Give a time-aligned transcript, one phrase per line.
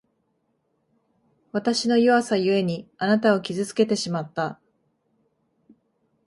[1.51, 4.59] わたしの弱さゆえに、あなたを傷つけてしまった。